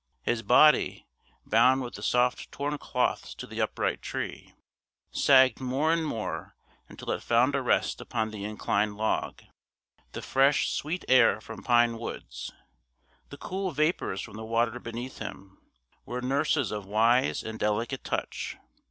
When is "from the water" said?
14.21-14.79